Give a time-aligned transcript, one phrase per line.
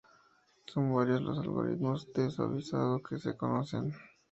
[0.65, 3.93] Son varios los algoritmos de suavizado que se conocen.